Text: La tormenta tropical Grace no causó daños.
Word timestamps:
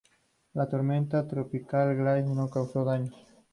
La 0.53 0.65
tormenta 0.67 1.27
tropical 1.27 1.95
Grace 1.95 2.27
no 2.33 2.49
causó 2.49 2.83
daños. 2.83 3.13